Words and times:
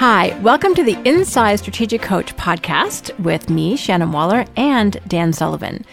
Hi, 0.00 0.34
welcome 0.40 0.74
to 0.76 0.82
the 0.82 0.96
Inside 1.06 1.56
Strategic 1.56 2.00
Coach 2.00 2.34
podcast 2.36 3.14
with 3.20 3.50
me, 3.50 3.76
Shannon 3.76 4.12
Waller, 4.12 4.46
and 4.56 4.98
Dan 5.06 5.34
Sullivan. 5.34 5.84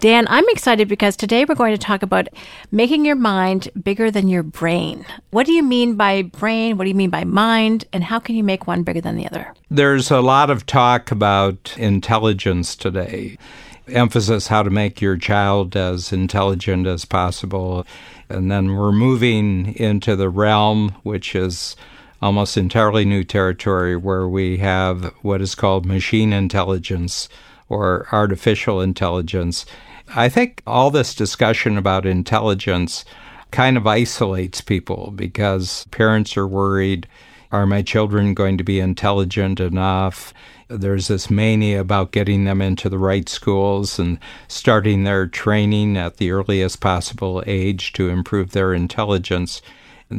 Dan, 0.00 0.26
I'm 0.28 0.48
excited 0.48 0.88
because 0.88 1.14
today 1.14 1.44
we're 1.44 1.54
going 1.54 1.72
to 1.72 1.78
talk 1.78 2.02
about 2.02 2.26
making 2.72 3.04
your 3.04 3.14
mind 3.14 3.68
bigger 3.80 4.10
than 4.10 4.26
your 4.26 4.42
brain. 4.42 5.06
What 5.30 5.46
do 5.46 5.52
you 5.52 5.62
mean 5.62 5.94
by 5.94 6.22
brain? 6.22 6.76
What 6.76 6.86
do 6.86 6.88
you 6.88 6.96
mean 6.96 7.10
by 7.10 7.22
mind? 7.22 7.84
And 7.92 8.02
how 8.02 8.18
can 8.18 8.34
you 8.34 8.42
make 8.42 8.66
one 8.66 8.82
bigger 8.82 9.00
than 9.00 9.14
the 9.14 9.28
other? 9.28 9.54
There's 9.70 10.10
a 10.10 10.20
lot 10.20 10.50
of 10.50 10.66
talk 10.66 11.12
about 11.12 11.72
intelligence 11.78 12.74
today, 12.74 13.38
emphasis 13.86 14.48
how 14.48 14.64
to 14.64 14.70
make 14.70 15.00
your 15.00 15.16
child 15.16 15.76
as 15.76 16.12
intelligent 16.12 16.88
as 16.88 17.04
possible. 17.04 17.86
And 18.28 18.50
then 18.50 18.74
we're 18.74 18.90
moving 18.90 19.76
into 19.76 20.16
the 20.16 20.30
realm 20.30 20.96
which 21.04 21.36
is 21.36 21.76
almost 22.22 22.56
entirely 22.56 23.04
new 23.04 23.24
territory 23.24 23.96
where 23.96 24.28
we 24.28 24.58
have 24.58 25.12
what 25.22 25.42
is 25.42 25.56
called 25.56 25.84
machine 25.84 26.32
intelligence 26.32 27.28
or 27.68 28.06
artificial 28.12 28.80
intelligence. 28.80 29.66
I 30.14 30.28
think 30.28 30.62
all 30.66 30.90
this 30.90 31.14
discussion 31.14 31.76
about 31.76 32.06
intelligence 32.06 33.04
kind 33.50 33.76
of 33.76 33.86
isolates 33.86 34.60
people 34.60 35.10
because 35.10 35.84
parents 35.90 36.36
are 36.36 36.46
worried 36.46 37.08
are 37.52 37.66
my 37.66 37.82
children 37.82 38.32
going 38.32 38.56
to 38.56 38.64
be 38.64 38.80
intelligent 38.80 39.60
enough? 39.60 40.32
There's 40.68 41.08
this 41.08 41.28
mania 41.28 41.82
about 41.82 42.12
getting 42.12 42.44
them 42.44 42.62
into 42.62 42.88
the 42.88 42.98
right 42.98 43.28
schools 43.28 43.98
and 43.98 44.18
starting 44.48 45.04
their 45.04 45.26
training 45.26 45.98
at 45.98 46.16
the 46.16 46.30
earliest 46.30 46.80
possible 46.80 47.44
age 47.46 47.92
to 47.92 48.08
improve 48.08 48.52
their 48.52 48.72
intelligence. 48.72 49.60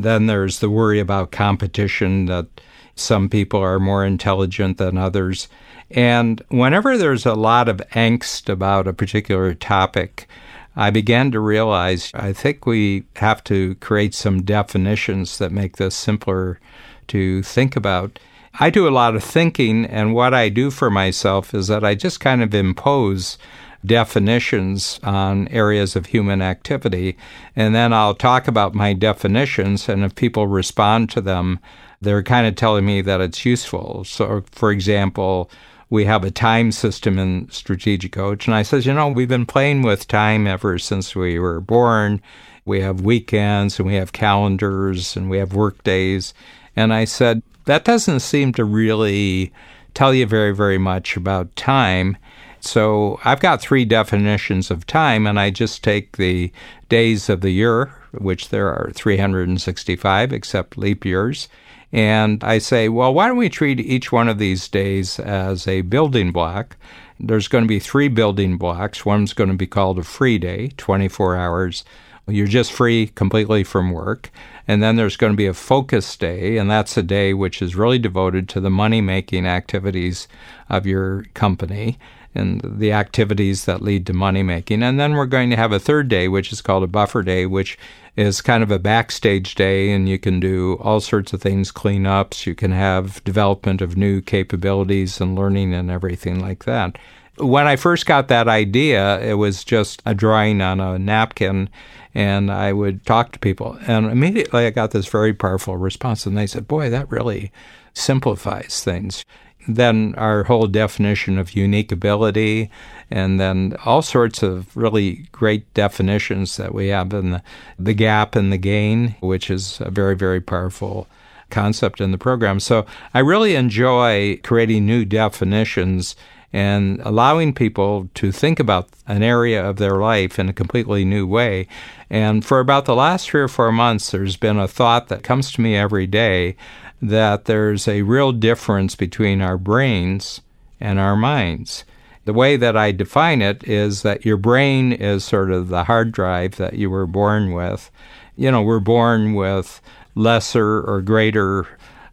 Then 0.01 0.25
there's 0.25 0.59
the 0.59 0.69
worry 0.69 0.99
about 0.99 1.31
competition 1.31 2.25
that 2.25 2.47
some 2.95 3.29
people 3.29 3.59
are 3.59 3.79
more 3.79 4.05
intelligent 4.05 4.77
than 4.77 4.97
others. 4.97 5.47
And 5.91 6.41
whenever 6.49 6.97
there's 6.97 7.25
a 7.25 7.33
lot 7.33 7.69
of 7.69 7.77
angst 7.93 8.49
about 8.49 8.87
a 8.87 8.93
particular 8.93 9.53
topic, 9.53 10.27
I 10.75 10.89
began 10.89 11.31
to 11.31 11.39
realize 11.39 12.11
I 12.13 12.33
think 12.33 12.65
we 12.65 13.03
have 13.17 13.43
to 13.45 13.75
create 13.75 14.15
some 14.15 14.41
definitions 14.41 15.37
that 15.37 15.51
make 15.51 15.77
this 15.77 15.95
simpler 15.95 16.59
to 17.07 17.43
think 17.43 17.75
about. 17.75 18.17
I 18.59 18.69
do 18.69 18.87
a 18.87 18.91
lot 18.91 19.15
of 19.15 19.23
thinking, 19.23 19.85
and 19.85 20.13
what 20.13 20.33
I 20.33 20.49
do 20.49 20.71
for 20.71 20.89
myself 20.89 21.53
is 21.53 21.67
that 21.67 21.83
I 21.83 21.95
just 21.95 22.19
kind 22.19 22.41
of 22.41 22.53
impose 22.53 23.37
definitions 23.85 24.99
on 25.03 25.47
areas 25.49 25.95
of 25.95 26.07
human 26.07 26.41
activity. 26.41 27.17
And 27.55 27.75
then 27.75 27.93
I'll 27.93 28.15
talk 28.15 28.47
about 28.47 28.73
my 28.73 28.93
definitions, 28.93 29.89
and 29.89 30.03
if 30.03 30.15
people 30.15 30.47
respond 30.47 31.09
to 31.11 31.21
them, 31.21 31.59
they're 32.01 32.23
kind 32.23 32.47
of 32.47 32.55
telling 32.55 32.85
me 32.85 33.01
that 33.01 33.21
it's 33.21 33.45
useful. 33.45 34.03
So, 34.03 34.43
for 34.51 34.71
example, 34.71 35.49
we 35.89 36.05
have 36.05 36.23
a 36.23 36.31
time 36.31 36.71
system 36.71 37.19
in 37.19 37.49
Strategic 37.51 38.11
Coach. 38.11 38.47
And 38.47 38.55
I 38.55 38.63
says, 38.63 38.85
you 38.85 38.93
know, 38.93 39.09
we've 39.09 39.27
been 39.27 39.45
playing 39.45 39.83
with 39.83 40.07
time 40.07 40.47
ever 40.47 40.79
since 40.79 41.15
we 41.15 41.37
were 41.37 41.61
born. 41.61 42.21
We 42.65 42.81
have 42.81 43.01
weekends 43.01 43.77
and 43.77 43.87
we 43.87 43.95
have 43.95 44.11
calendars 44.11 45.15
and 45.15 45.29
we 45.29 45.37
have 45.37 45.53
work 45.53 45.83
days. 45.83 46.33
And 46.75 46.93
I 46.93 47.05
said, 47.05 47.43
that 47.65 47.85
doesn't 47.85 48.21
seem 48.21 48.53
to 48.53 48.65
really 48.65 49.53
tell 49.93 50.13
you 50.13 50.25
very, 50.25 50.53
very 50.55 50.77
much 50.79 51.15
about 51.15 51.55
time. 51.55 52.17
So 52.63 53.19
I've 53.25 53.41
got 53.41 53.61
three 53.61 53.83
definitions 53.83 54.71
of 54.71 54.87
time, 54.87 55.27
and 55.27 55.37
I 55.37 55.49
just 55.49 55.83
take 55.83 56.15
the 56.15 56.49
days 56.87 57.27
of 57.27 57.41
the 57.41 57.49
year, 57.49 57.93
which 58.13 58.49
there 58.49 58.69
are 58.69 58.89
365 58.95 60.31
except 60.31 60.77
leap 60.77 61.03
years. 61.03 61.49
And 61.91 62.41
I 62.41 62.59
say, 62.59 62.87
well, 62.87 63.13
why 63.13 63.27
don't 63.27 63.35
we 63.35 63.49
treat 63.49 63.81
each 63.81 64.13
one 64.13 64.29
of 64.29 64.37
these 64.37 64.69
days 64.69 65.19
as 65.19 65.67
a 65.67 65.81
building 65.81 66.31
block? 66.31 66.77
There's 67.19 67.49
going 67.49 67.65
to 67.65 67.67
be 67.67 67.79
three 67.79 68.07
building 68.07 68.57
blocks. 68.57 69.05
One's 69.05 69.33
going 69.33 69.49
to 69.49 69.57
be 69.57 69.67
called 69.67 69.99
a 69.99 70.03
free 70.03 70.37
day, 70.37 70.69
24 70.77 71.35
hours. 71.35 71.83
You're 72.27 72.47
just 72.47 72.71
free 72.71 73.07
completely 73.07 73.65
from 73.65 73.91
work. 73.91 74.31
And 74.69 74.81
then 74.81 74.95
there's 74.95 75.17
going 75.17 75.33
to 75.33 75.37
be 75.37 75.47
a 75.47 75.53
focus 75.53 76.15
day, 76.15 76.57
and 76.57 76.71
that's 76.71 76.95
a 76.95 77.03
day 77.03 77.33
which 77.33 77.61
is 77.61 77.75
really 77.75 77.99
devoted 77.99 78.47
to 78.49 78.61
the 78.61 78.69
money 78.69 79.01
making 79.01 79.45
activities 79.45 80.29
of 80.69 80.85
your 80.85 81.25
company 81.33 81.99
and 82.35 82.61
the 82.63 82.91
activities 82.91 83.65
that 83.65 83.81
lead 83.81 84.05
to 84.07 84.13
money 84.13 84.43
making. 84.43 84.83
And 84.83 84.99
then 84.99 85.13
we're 85.13 85.25
going 85.25 85.49
to 85.49 85.55
have 85.55 85.71
a 85.71 85.79
third 85.79 86.07
day, 86.07 86.27
which 86.27 86.51
is 86.51 86.61
called 86.61 86.83
a 86.83 86.87
buffer 86.87 87.23
day, 87.23 87.45
which 87.45 87.77
is 88.15 88.41
kind 88.41 88.63
of 88.63 88.71
a 88.71 88.79
backstage 88.79 89.55
day, 89.55 89.91
and 89.91 90.07
you 90.07 90.19
can 90.19 90.39
do 90.39 90.77
all 90.81 90.99
sorts 90.99 91.33
of 91.33 91.41
things 91.41 91.71
cleanups. 91.71 92.45
You 92.45 92.53
can 92.53 92.71
have 92.71 93.23
development 93.23 93.81
of 93.81 93.97
new 93.97 94.21
capabilities 94.21 95.19
and 95.19 95.35
learning 95.35 95.73
and 95.73 95.89
everything 95.89 96.39
like 96.39 96.65
that. 96.65 96.97
When 97.37 97.65
I 97.65 97.75
first 97.75 98.05
got 98.05 98.27
that 98.27 98.47
idea, 98.47 99.19
it 99.19 99.33
was 99.33 99.63
just 99.63 100.03
a 100.05 100.13
drawing 100.13 100.61
on 100.61 100.79
a 100.79 100.99
napkin, 100.99 101.69
and 102.13 102.51
I 102.51 102.73
would 102.73 103.03
talk 103.07 103.31
to 103.31 103.39
people. 103.39 103.79
And 103.87 104.05
immediately 104.05 104.67
I 104.67 104.69
got 104.69 104.91
this 104.91 105.07
very 105.07 105.33
powerful 105.33 105.77
response, 105.77 106.27
and 106.27 106.37
they 106.37 106.45
said, 106.45 106.67
Boy, 106.67 106.91
that 106.91 107.09
really 107.09 107.51
simplifies 107.95 108.83
things 108.83 109.25
then 109.67 110.13
our 110.17 110.43
whole 110.43 110.67
definition 110.67 111.37
of 111.37 111.55
unique 111.55 111.91
ability, 111.91 112.69
and 113.09 113.39
then 113.39 113.75
all 113.85 114.01
sorts 114.01 114.43
of 114.43 114.75
really 114.75 115.27
great 115.31 115.71
definitions 115.73 116.57
that 116.57 116.73
we 116.73 116.87
have 116.87 117.13
in 117.13 117.31
the, 117.31 117.43
the 117.77 117.93
gap 117.93 118.35
and 118.35 118.51
the 118.51 118.57
gain, 118.57 119.15
which 119.19 119.49
is 119.49 119.79
a 119.81 119.91
very, 119.91 120.15
very 120.15 120.41
powerful 120.41 121.07
concept 121.49 122.01
in 122.01 122.11
the 122.11 122.17
program. 122.17 122.59
So 122.59 122.85
I 123.13 123.19
really 123.19 123.55
enjoy 123.55 124.39
creating 124.43 124.85
new 124.85 125.05
definitions 125.05 126.15
and 126.51 127.01
allowing 127.03 127.53
people 127.53 128.09
to 128.13 128.31
think 128.31 128.59
about 128.59 128.89
an 129.07 129.23
area 129.23 129.67
of 129.67 129.77
their 129.77 129.97
life 129.97 130.37
in 130.37 130.49
a 130.49 130.53
completely 130.53 131.03
new 131.03 131.25
way. 131.25 131.67
And 132.09 132.45
for 132.45 132.59
about 132.59 132.85
the 132.85 132.95
last 132.95 133.27
three 133.27 133.41
or 133.41 133.47
four 133.47 133.71
months, 133.71 134.11
there's 134.11 134.37
been 134.37 134.59
a 134.59 134.67
thought 134.67 135.07
that 135.07 135.23
comes 135.23 135.51
to 135.53 135.61
me 135.61 135.75
every 135.75 136.05
day 136.05 136.55
that 137.03 137.45
there's 137.45 137.85
a 137.87 138.01
real 138.03 138.31
difference 138.31 138.95
between 138.95 139.41
our 139.41 139.57
brains 139.57 140.39
and 140.79 140.99
our 140.99 141.17
minds. 141.17 141.83
The 142.23 142.33
way 142.33 142.55
that 142.55 142.77
I 142.77 142.93
define 142.93 143.41
it 143.41 143.67
is 143.67 144.03
that 144.03 144.25
your 144.25 144.37
brain 144.37 144.93
is 144.93 145.25
sort 145.25 145.51
of 145.51 145.67
the 145.67 145.83
hard 145.83 146.13
drive 146.13 146.55
that 146.55 146.75
you 146.75 146.89
were 146.89 147.05
born 147.05 147.51
with. 147.51 147.91
You 148.37 148.49
know, 148.51 148.61
we're 148.61 148.79
born 148.79 149.33
with 149.33 149.81
lesser 150.15 150.81
or 150.81 151.01
greater 151.01 151.67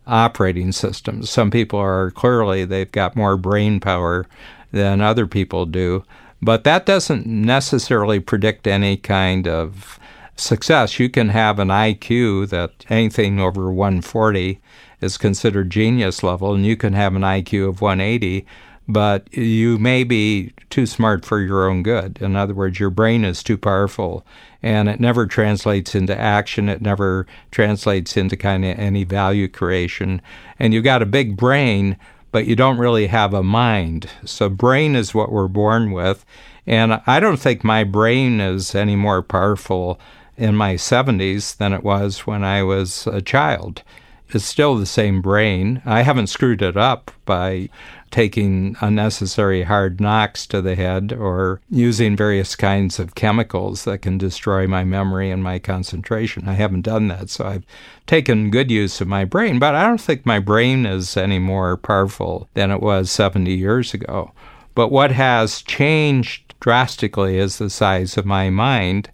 operating 0.09 0.73
systems. 0.73 1.31
Some 1.31 1.53
people 1.53 1.79
are 1.79 2.11
clearly, 2.11 2.65
they've 2.65 2.91
got 2.91 3.15
more 3.15 3.37
brain 3.37 3.79
power 3.79 4.27
than 4.73 5.01
other 5.01 5.29
people 5.29 5.67
do. 5.67 6.05
But 6.43 6.65
that 6.65 6.85
doesn't 6.85 7.27
necessarily 7.27 8.19
predict 8.19 8.67
any 8.67 8.97
kind 8.97 9.47
of 9.47 10.00
success. 10.37 10.99
You 10.99 11.09
can 11.09 11.29
have 11.31 11.59
an 11.59 11.69
IQ 11.69 12.49
that 12.51 12.85
anything 12.89 13.41
over 13.41 13.71
140 13.71 14.61
is 15.01 15.19
considered 15.19 15.71
genius 15.71 16.23
level, 16.23 16.55
and 16.55 16.65
you 16.65 16.77
can 16.77 16.93
have 16.93 17.15
an 17.15 17.23
IQ 17.23 17.69
of 17.69 17.81
180, 17.81 18.47
but 18.89 19.33
you 19.37 19.79
may 19.79 20.05
be 20.05 20.53
too 20.69 20.87
smart 20.87 21.25
for 21.25 21.41
your 21.41 21.69
own 21.69 21.83
good. 21.83 22.19
In 22.21 22.37
other 22.37 22.55
words, 22.55 22.81
your 22.81 22.91
brain 22.91 23.25
is 23.25 23.43
too 23.43 23.57
powerful 23.57 24.25
and 24.63 24.89
it 24.89 25.01
never 25.01 25.27
translates 25.27 25.95
into 25.95 26.19
action. 26.19 26.69
It 26.69 26.83
never 26.83 27.27
translates 27.51 28.17
into 28.17 28.37
kind 28.37 28.65
of 28.65 28.79
any 28.79 29.05
value 29.05 29.49
creation. 29.49 30.21
And 30.59 30.75
you've 30.75 30.85
got 30.85 31.03
a 31.03 31.07
big 31.07 31.37
brain, 31.37 31.97
but 32.31 32.47
you 32.47 32.57
don't 32.57 32.79
really 32.79 33.07
have 33.07 33.33
a 33.33 33.43
mind. 33.43 34.11
So, 34.25 34.49
brain 34.49 34.95
is 34.97 35.15
what 35.15 35.33
we're 35.33 35.49
born 35.49 35.93
with. 35.93 36.25
And 36.67 37.01
I 37.07 37.21
don't 37.21 37.39
think 37.39 37.65
my 37.65 37.85
brain 37.85 38.41
is 38.41 38.75
any 38.75 38.97
more 38.97 39.23
powerful 39.23 39.99
in 40.41 40.57
my 40.57 40.75
70s 40.75 41.57
than 41.59 41.73
it 41.75 41.85
was 41.85 42.27
when 42.27 42.43
I 42.43 42.63
was 42.63 43.07
a 43.07 43.21
child. 43.21 43.83
It's 44.31 44.45
still 44.45 44.77
the 44.77 44.87
same 44.87 45.21
brain. 45.21 45.83
I 45.85 46.03
haven't 46.03 46.29
screwed 46.29 46.63
it 46.63 46.77
up 46.77 47.11
by 47.27 47.69
taking 48.11 48.77
unnecessary 48.81 49.65
hard 49.65 50.01
knocks 50.01 50.47
to 50.47 50.63
the 50.63 50.77
head 50.77 51.13
or 51.13 51.61
using 51.69 52.17
various 52.17 52.57
kinds 52.57 52.99
of 52.99 53.15
chemicals 53.15 53.85
that 53.85 54.03
can 54.03 54.19
destroy 54.19 54.67
my 54.67 54.83
memory 54.83 55.31
and 55.31 55.43
my 55.43 55.59
concentration. 55.59 56.49
I 56.49 56.55
haven't 56.55 56.83
done 56.83 57.09
that, 57.09 57.29
so 57.29 57.45
I've 57.45 57.67
taken 58.07 58.51
good 58.51 58.71
use 58.71 59.01
of 59.01 59.09
my 59.09 59.25
brain, 59.25 59.59
but 59.59 59.75
I 59.75 59.87
don't 59.87 60.01
think 60.01 60.25
my 60.25 60.39
brain 60.39 60.87
is 60.87 61.17
any 61.17 61.39
more 61.39 61.77
powerful 61.77 62.49
than 62.55 62.71
it 62.71 62.81
was 62.81 63.11
70 63.11 63.53
years 63.53 63.93
ago. 63.93 64.33
But 64.75 64.89
what 64.89 65.11
has 65.11 65.63
changed 65.63 66.55
drastically 66.61 67.39
is 67.39 67.59
the 67.59 67.71
size 67.71 68.17
of 68.17 68.27
my 68.27 68.49
mind. 68.49 69.11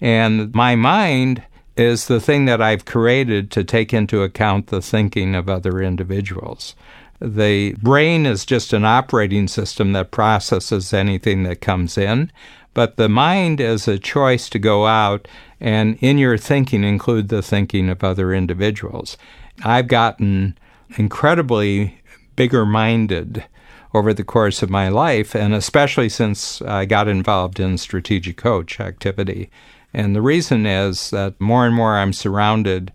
And 0.00 0.54
my 0.54 0.76
mind 0.76 1.42
is 1.76 2.06
the 2.06 2.20
thing 2.20 2.44
that 2.46 2.60
I've 2.60 2.84
created 2.84 3.50
to 3.52 3.64
take 3.64 3.92
into 3.94 4.22
account 4.22 4.66
the 4.68 4.82
thinking 4.82 5.34
of 5.34 5.48
other 5.48 5.80
individuals. 5.80 6.74
The 7.20 7.74
brain 7.74 8.26
is 8.26 8.46
just 8.46 8.72
an 8.72 8.84
operating 8.84 9.46
system 9.46 9.92
that 9.92 10.10
processes 10.10 10.92
anything 10.92 11.42
that 11.42 11.60
comes 11.60 11.98
in, 11.98 12.32
but 12.72 12.96
the 12.96 13.08
mind 13.08 13.60
is 13.60 13.86
a 13.86 13.98
choice 13.98 14.48
to 14.50 14.58
go 14.58 14.86
out 14.86 15.28
and 15.60 15.96
in 16.00 16.16
your 16.16 16.38
thinking 16.38 16.82
include 16.82 17.28
the 17.28 17.42
thinking 17.42 17.90
of 17.90 18.02
other 18.02 18.32
individuals. 18.32 19.18
I've 19.62 19.88
gotten 19.88 20.56
incredibly 20.96 22.00
bigger 22.36 22.64
minded 22.64 23.44
over 23.92 24.14
the 24.14 24.24
course 24.24 24.62
of 24.62 24.70
my 24.70 24.88
life, 24.88 25.34
and 25.34 25.52
especially 25.52 26.08
since 26.08 26.62
I 26.62 26.84
got 26.86 27.08
involved 27.08 27.60
in 27.60 27.76
strategic 27.76 28.36
coach 28.36 28.80
activity. 28.80 29.50
And 29.92 30.14
the 30.14 30.22
reason 30.22 30.66
is 30.66 31.10
that 31.10 31.40
more 31.40 31.66
and 31.66 31.74
more 31.74 31.96
I'm 31.96 32.12
surrounded 32.12 32.92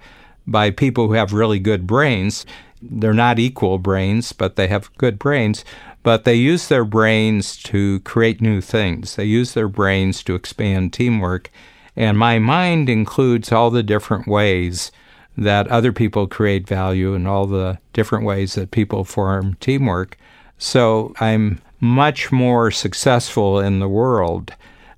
by 0.48 0.72
people 0.72 1.08
who 1.08 1.14
have 1.14 1.34
really 1.34 1.60
good 1.60 1.88
brains. 1.88 2.46
They're 2.82 3.14
not 3.14 3.40
equal 3.40 3.80
brains, 3.80 4.32
but 4.32 4.56
they 4.56 4.68
have 4.68 4.96
good 4.98 5.18
brains. 5.20 5.66
But 6.04 6.24
they 6.24 6.36
use 6.36 6.68
their 6.68 6.86
brains 6.86 7.58
to 7.64 8.00
create 8.02 8.42
new 8.42 8.62
things. 8.62 9.16
They 9.16 9.26
use 9.26 9.54
their 9.54 9.68
brains 9.68 10.24
to 10.24 10.36
expand 10.36 10.94
teamwork. 10.94 11.50
And 11.96 12.18
my 12.18 12.40
mind 12.40 12.90
includes 12.90 13.52
all 13.52 13.72
the 13.72 13.84
different 13.84 14.28
ways 14.28 14.92
that 15.38 15.68
other 15.68 15.92
people 15.92 16.28
create 16.28 16.68
value 16.68 17.14
and 17.14 17.28
all 17.28 17.46
the 17.46 17.80
different 17.94 18.26
ways 18.26 18.54
that 18.54 18.72
people 18.72 19.04
form 19.04 19.56
teamwork. 19.60 20.18
So 20.58 21.14
I'm 21.20 21.60
much 21.80 22.32
more 22.32 22.72
successful 22.72 23.60
in 23.60 23.80
the 23.80 23.90
world 23.90 24.54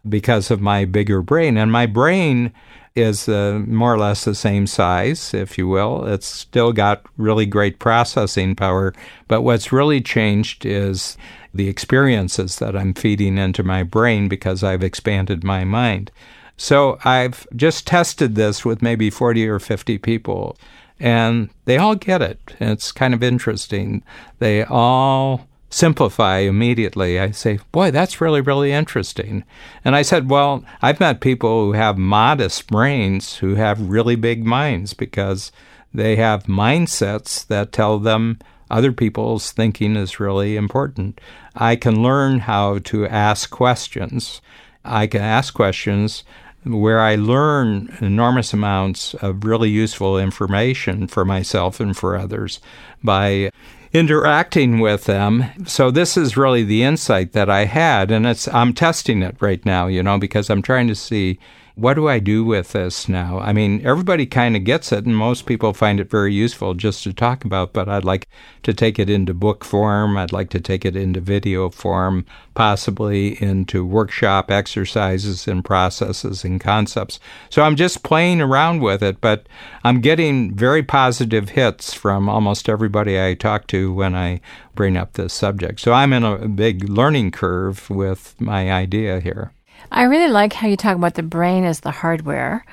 because 0.09 0.51
of 0.51 0.61
my 0.61 0.85
bigger 0.85 1.21
brain. 1.21 1.57
And 1.57 1.71
my 1.71 1.85
brain 1.85 2.53
is 2.95 3.29
uh, 3.29 3.61
more 3.67 3.93
or 3.93 3.99
less 3.99 4.25
the 4.25 4.33
same 4.33 4.65
size, 4.65 5.33
if 5.33 5.57
you 5.57 5.67
will. 5.67 6.05
It's 6.05 6.25
still 6.25 6.73
got 6.73 7.05
really 7.17 7.45
great 7.45 7.77
processing 7.79 8.55
power. 8.55 8.93
But 9.27 9.43
what's 9.43 9.71
really 9.71 10.01
changed 10.01 10.65
is 10.65 11.15
the 11.53 11.69
experiences 11.69 12.57
that 12.57 12.75
I'm 12.75 12.93
feeding 12.93 13.37
into 13.37 13.63
my 13.63 13.83
brain 13.83 14.27
because 14.27 14.63
I've 14.63 14.83
expanded 14.83 15.43
my 15.43 15.63
mind. 15.63 16.11
So 16.57 16.97
I've 17.05 17.45
just 17.55 17.85
tested 17.85 18.33
this 18.33 18.65
with 18.65 18.81
maybe 18.81 19.11
40 19.11 19.47
or 19.47 19.59
50 19.59 19.99
people, 19.99 20.57
and 20.99 21.49
they 21.65 21.77
all 21.77 21.93
get 21.93 22.23
it. 22.23 22.55
It's 22.59 22.91
kind 22.91 23.13
of 23.13 23.21
interesting. 23.21 24.03
They 24.39 24.63
all 24.63 25.47
simplify 25.69 26.39
immediately. 26.39 27.19
I 27.19 27.31
say, 27.31 27.59
Boy, 27.71 27.91
that's 27.91 28.21
really, 28.21 28.41
really 28.41 28.71
interesting. 28.71 29.43
And 29.83 29.95
I 29.95 30.01
said, 30.01 30.29
Well, 30.29 30.63
I've 30.81 30.99
met 30.99 31.21
people 31.21 31.65
who 31.65 31.71
have 31.73 31.97
modest 31.97 32.67
brains 32.67 33.37
who 33.37 33.55
have 33.55 33.89
really 33.89 34.15
big 34.15 34.45
minds 34.45 34.93
because 34.93 35.51
they 35.93 36.15
have 36.15 36.43
mindsets 36.43 37.45
that 37.47 37.71
tell 37.71 37.99
them 37.99 38.39
other 38.69 38.91
people's 38.91 39.51
thinking 39.51 39.95
is 39.95 40.19
really 40.19 40.57
important. 40.57 41.19
I 41.55 41.75
can 41.75 42.03
learn 42.03 42.39
how 42.39 42.79
to 42.79 43.07
ask 43.07 43.49
questions. 43.49 44.41
I 44.83 45.07
can 45.07 45.21
ask 45.21 45.53
questions 45.53 46.23
where 46.63 46.99
I 46.99 47.15
learn 47.15 47.95
enormous 48.01 48.53
amounts 48.53 49.13
of 49.15 49.45
really 49.45 49.69
useful 49.69 50.19
information 50.19 51.07
for 51.07 51.23
myself 51.23 51.79
and 51.79 51.95
for 51.95 52.17
others 52.17 52.59
by 53.03 53.51
interacting 53.97 54.79
with 54.79 55.05
them. 55.05 55.45
So 55.65 55.89
this 55.89 56.17
is 56.17 56.37
really 56.37 56.63
the 56.63 56.83
insight 56.83 57.31
that 57.33 57.49
I 57.49 57.65
had 57.65 58.11
and 58.11 58.27
it's 58.27 58.47
I'm 58.49 58.73
testing 58.73 59.23
it 59.23 59.35
right 59.39 59.65
now, 59.65 59.87
you 59.87 60.03
know, 60.03 60.19
because 60.19 60.49
I'm 60.49 60.61
trying 60.61 60.87
to 60.87 60.95
see 60.95 61.39
what 61.77 61.93
do 61.93 62.07
I 62.07 62.17
do 62.17 62.43
with 62.43 62.71
this 62.71 63.07
now? 63.07 63.37
I 63.37 63.53
mean, 63.53 63.85
everybody 63.85 64.25
kind 64.25 64.55
of 64.55 64.63
gets 64.63 64.91
it, 64.91 65.05
and 65.05 65.15
most 65.15 65.45
people 65.45 65.73
find 65.73 65.99
it 65.99 66.09
very 66.09 66.33
useful 66.33 66.73
just 66.73 67.03
to 67.03 67.13
talk 67.13 67.45
about, 67.45 67.71
but 67.71 67.87
I'd 67.87 68.03
like 68.03 68.27
to 68.63 68.73
take 68.73 68.97
it 68.97 69.11
into 69.11 69.35
book 69.35 69.63
form. 69.63 70.17
I'd 70.17 70.31
like 70.31 70.49
to 70.49 70.59
take 70.59 70.85
it 70.85 70.95
into 70.95 71.21
video 71.21 71.69
form, 71.69 72.25
possibly 72.55 73.39
into 73.43 73.85
workshop 73.85 74.49
exercises 74.49 75.47
and 75.47 75.63
processes 75.63 76.43
and 76.43 76.59
concepts. 76.59 77.19
So 77.51 77.61
I'm 77.61 77.75
just 77.75 78.01
playing 78.01 78.41
around 78.41 78.81
with 78.81 79.03
it, 79.03 79.21
but 79.21 79.47
I'm 79.83 80.01
getting 80.01 80.55
very 80.55 80.81
positive 80.81 81.49
hits 81.49 81.93
from 81.93 82.27
almost 82.27 82.69
everybody 82.69 83.21
I 83.21 83.35
talk 83.35 83.67
to 83.67 83.93
when 83.93 84.15
I 84.15 84.41
bring 84.73 84.97
up 84.97 85.13
this 85.13 85.31
subject. 85.31 85.79
So 85.79 85.93
I'm 85.93 86.11
in 86.11 86.23
a 86.23 86.47
big 86.47 86.89
learning 86.89 87.31
curve 87.31 87.87
with 87.91 88.33
my 88.41 88.71
idea 88.71 89.19
here. 89.19 89.51
I 89.91 90.03
really 90.03 90.31
like 90.31 90.53
how 90.53 90.67
you 90.67 90.77
talk 90.77 90.95
about 90.95 91.15
the 91.15 91.23
brain 91.23 91.63
as 91.63 91.81
the 91.81 91.91
hardware 91.91 92.65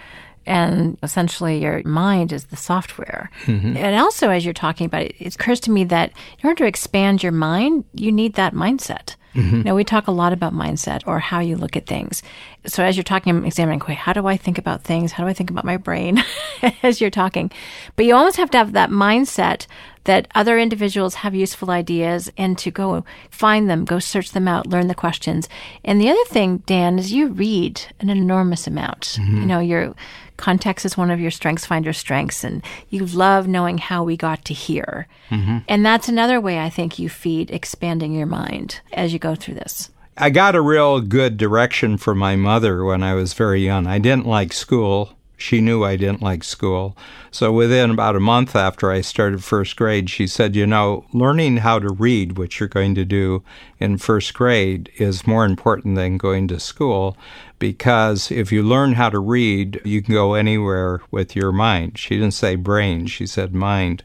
and 0.46 0.98
essentially 1.02 1.62
your 1.62 1.82
mind 1.84 2.32
is 2.32 2.46
the 2.46 2.56
software. 2.56 3.30
Mm-hmm. 3.44 3.76
And 3.76 3.96
also, 3.96 4.30
as 4.30 4.44
you're 4.44 4.54
talking 4.54 4.86
about 4.86 5.02
it, 5.02 5.16
it 5.18 5.34
occurs 5.34 5.60
to 5.60 5.70
me 5.70 5.84
that 5.84 6.12
in 6.42 6.48
order 6.48 6.64
to 6.64 6.68
expand 6.68 7.22
your 7.22 7.32
mind, 7.32 7.84
you 7.94 8.12
need 8.12 8.34
that 8.34 8.54
mindset. 8.54 9.16
Mm-hmm. 9.34 9.62
Now, 9.62 9.74
we 9.74 9.82
talk 9.82 10.06
a 10.06 10.12
lot 10.12 10.32
about 10.32 10.52
mindset 10.52 11.02
or 11.06 11.18
how 11.18 11.40
you 11.40 11.56
look 11.56 11.76
at 11.76 11.86
things. 11.86 12.22
So, 12.66 12.84
as 12.84 12.96
you're 12.96 13.02
talking, 13.02 13.34
I'm 13.34 13.44
examining, 13.44 13.82
okay, 13.82 13.94
how 13.94 14.12
do 14.12 14.26
I 14.26 14.36
think 14.36 14.58
about 14.58 14.84
things? 14.84 15.10
How 15.10 15.24
do 15.24 15.30
I 15.30 15.32
think 15.32 15.50
about 15.50 15.64
my 15.64 15.76
brain 15.76 16.22
as 16.82 17.00
you're 17.00 17.10
talking? 17.10 17.50
But 17.96 18.04
you 18.06 18.14
almost 18.14 18.36
have 18.36 18.50
to 18.50 18.58
have 18.58 18.72
that 18.72 18.90
mindset 18.90 19.66
that 20.04 20.28
other 20.34 20.58
individuals 20.58 21.16
have 21.16 21.34
useful 21.34 21.70
ideas 21.70 22.30
and 22.36 22.56
to 22.58 22.70
go 22.70 23.04
find 23.30 23.68
them, 23.68 23.84
go 23.84 23.98
search 23.98 24.30
them 24.32 24.46
out, 24.46 24.66
learn 24.66 24.86
the 24.86 24.94
questions. 24.94 25.48
And 25.84 26.00
the 26.00 26.10
other 26.10 26.24
thing, 26.26 26.58
Dan, 26.66 26.98
is 26.98 27.12
you 27.12 27.28
read 27.28 27.80
an 28.00 28.10
enormous 28.10 28.66
amount. 28.66 29.18
Mm-hmm. 29.18 29.36
You 29.36 29.46
know, 29.46 29.60
your 29.60 29.94
context 30.36 30.84
is 30.84 30.96
one 30.96 31.10
of 31.10 31.20
your 31.20 31.30
strengths, 31.30 31.66
find 31.66 31.84
your 31.84 31.94
strengths, 31.94 32.44
and 32.44 32.62
you 32.90 33.06
love 33.06 33.46
knowing 33.46 33.78
how 33.78 34.04
we 34.04 34.16
got 34.16 34.44
to 34.46 34.54
here. 34.54 35.06
Mm-hmm. 35.30 35.58
And 35.68 35.86
that's 35.86 36.08
another 36.08 36.40
way 36.40 36.58
I 36.58 36.70
think 36.70 36.98
you 36.98 37.08
feed 37.08 37.50
expanding 37.50 38.12
your 38.12 38.26
mind 38.26 38.80
as 38.92 39.12
you 39.12 39.18
go 39.18 39.34
through 39.34 39.54
this. 39.54 39.90
I 40.16 40.30
got 40.30 40.54
a 40.54 40.60
real 40.60 41.00
good 41.00 41.36
direction 41.36 41.96
from 41.96 42.18
my 42.18 42.36
mother 42.36 42.84
when 42.84 43.02
I 43.02 43.14
was 43.14 43.32
very 43.32 43.64
young. 43.64 43.86
I 43.86 43.98
didn't 43.98 44.26
like 44.26 44.52
school. 44.52 45.16
She 45.36 45.60
knew 45.60 45.84
I 45.84 45.96
didn't 45.96 46.22
like 46.22 46.44
school. 46.44 46.96
So 47.30 47.52
within 47.52 47.90
about 47.90 48.16
a 48.16 48.20
month 48.20 48.54
after 48.54 48.90
I 48.90 49.00
started 49.00 49.42
first 49.42 49.76
grade, 49.76 50.08
she 50.08 50.26
said, 50.26 50.54
You 50.54 50.66
know, 50.66 51.04
learning 51.12 51.58
how 51.58 51.78
to 51.80 51.92
read, 51.92 52.38
which 52.38 52.60
you're 52.60 52.68
going 52.68 52.94
to 52.94 53.04
do 53.04 53.42
in 53.78 53.98
first 53.98 54.34
grade, 54.34 54.90
is 54.96 55.26
more 55.26 55.44
important 55.44 55.96
than 55.96 56.18
going 56.18 56.48
to 56.48 56.60
school 56.60 57.16
because 57.58 58.30
if 58.30 58.52
you 58.52 58.62
learn 58.62 58.92
how 58.92 59.08
to 59.08 59.18
read, 59.18 59.80
you 59.84 60.02
can 60.02 60.14
go 60.14 60.34
anywhere 60.34 61.00
with 61.10 61.34
your 61.34 61.52
mind. 61.52 61.98
She 61.98 62.16
didn't 62.16 62.34
say 62.34 62.56
brain, 62.56 63.06
she 63.06 63.26
said 63.26 63.54
mind. 63.54 64.04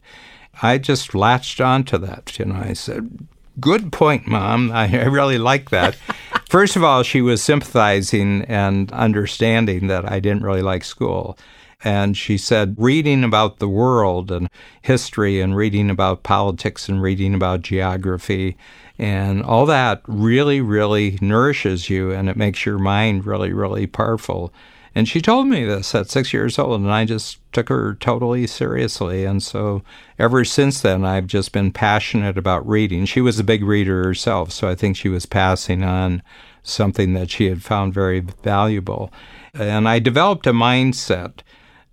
I 0.61 0.77
just 0.77 1.15
latched 1.15 1.61
onto 1.61 1.97
that. 1.99 2.37
You 2.39 2.45
know, 2.45 2.55
I 2.55 2.73
said, 2.73 3.27
Good 3.59 3.91
point, 3.91 4.27
Mom. 4.27 4.71
I, 4.71 4.83
I 4.83 5.05
really 5.05 5.37
like 5.37 5.69
that. 5.69 5.95
First 6.49 6.75
of 6.75 6.83
all, 6.83 7.03
she 7.03 7.21
was 7.21 7.43
sympathizing 7.43 8.43
and 8.43 8.91
understanding 8.91 9.87
that 9.87 10.11
I 10.11 10.19
didn't 10.19 10.43
really 10.43 10.61
like 10.61 10.83
school. 10.83 11.37
And 11.83 12.17
she 12.17 12.37
said, 12.37 12.75
reading 12.77 13.23
about 13.23 13.59
the 13.59 13.69
world 13.69 14.31
and 14.31 14.49
history 14.81 15.39
and 15.39 15.55
reading 15.55 15.89
about 15.89 16.23
politics 16.23 16.89
and 16.89 17.01
reading 17.01 17.33
about 17.33 17.61
geography 17.61 18.57
and 18.97 19.41
all 19.43 19.65
that 19.67 20.01
really, 20.07 20.59
really 20.59 21.17
nourishes 21.21 21.89
you 21.89 22.11
and 22.11 22.27
it 22.29 22.35
makes 22.35 22.65
your 22.65 22.77
mind 22.77 23.25
really, 23.25 23.53
really 23.53 23.87
powerful. 23.87 24.53
And 24.95 25.07
she 25.07 25.21
told 25.21 25.47
me 25.47 25.65
this 25.65 25.93
at 25.93 26.09
six 26.09 26.33
years 26.33 26.57
old, 26.57 26.81
and 26.81 26.91
I 26.91 27.05
just 27.05 27.39
took 27.53 27.69
her 27.69 27.95
totally 27.95 28.47
seriously. 28.47 29.23
And 29.23 29.41
so 29.41 29.83
ever 30.17 30.43
since 30.43 30.81
then, 30.81 31.05
I've 31.05 31.27
just 31.27 31.51
been 31.51 31.71
passionate 31.71 32.37
about 32.37 32.67
reading. 32.67 33.05
She 33.05 33.21
was 33.21 33.39
a 33.39 33.43
big 33.43 33.63
reader 33.63 34.03
herself, 34.03 34.51
so 34.51 34.67
I 34.67 34.75
think 34.75 34.95
she 34.97 35.09
was 35.09 35.25
passing 35.25 35.83
on 35.83 36.23
something 36.63 37.13
that 37.13 37.29
she 37.29 37.47
had 37.47 37.63
found 37.63 37.93
very 37.93 38.19
valuable. 38.19 39.11
And 39.53 39.87
I 39.87 39.99
developed 39.99 40.47
a 40.47 40.53
mindset 40.53 41.39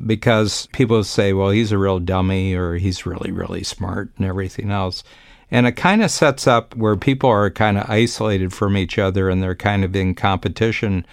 because 0.04 0.66
people 0.72 1.02
say, 1.04 1.32
well, 1.32 1.50
he's 1.50 1.72
a 1.72 1.78
real 1.78 1.98
dummy 1.98 2.54
or 2.54 2.74
he's 2.74 3.06
really, 3.06 3.30
really 3.30 3.62
smart 3.62 4.10
and 4.16 4.26
everything 4.26 4.70
else. 4.70 5.02
And 5.50 5.66
it 5.66 5.72
kind 5.72 6.02
of 6.02 6.10
sets 6.10 6.46
up 6.46 6.74
where 6.74 6.96
people 6.96 7.30
are 7.30 7.50
kind 7.50 7.78
of 7.78 7.88
isolated 7.88 8.52
from 8.52 8.76
each 8.76 8.98
other 8.98 9.30
and 9.30 9.42
they're 9.42 9.54
kind 9.54 9.84
of 9.84 9.94
in 9.94 10.14
competition 10.14 11.06